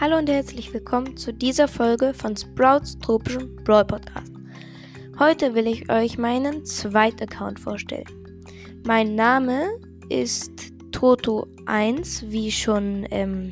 Hallo 0.00 0.16
und 0.16 0.30
herzlich 0.30 0.72
willkommen 0.72 1.16
zu 1.16 1.32
dieser 1.32 1.66
Folge 1.66 2.14
von 2.14 2.36
Sprouts 2.36 2.96
tropischem 3.00 3.56
Brawl 3.64 3.84
Podcast. 3.84 4.32
Heute 5.18 5.56
will 5.56 5.66
ich 5.66 5.90
euch 5.90 6.16
meinen 6.16 6.64
zweiten 6.64 7.24
Account 7.24 7.58
vorstellen. 7.58 8.06
Mein 8.86 9.16
Name 9.16 9.66
ist 10.08 10.52
Toto1, 10.92 12.30
wie 12.30 12.52
schon 12.52 13.08
ähm, 13.10 13.50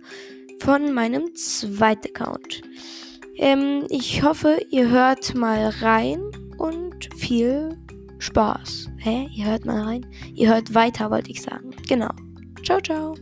von 0.61 0.93
meinem 0.93 1.35
zweiten 1.35 2.09
Account. 2.09 2.63
Ähm, 3.37 3.87
ich 3.89 4.23
hoffe, 4.23 4.61
ihr 4.71 4.91
hört 4.91 5.35
mal 5.35 5.69
rein 5.81 6.21
und 6.59 7.09
viel 7.17 7.79
Spaß. 8.19 8.91
Hä? 8.99 9.29
Ihr 9.35 9.47
hört 9.47 9.65
mal 9.65 9.83
rein? 9.83 10.07
Ihr 10.35 10.49
hört 10.49 10.75
weiter, 10.75 11.11
wollte 11.11 11.31
ich 11.31 11.43
sagen. 11.43 11.71
Genau. 11.89 12.11
Ciao, 12.63 12.81
ciao. 12.81 13.15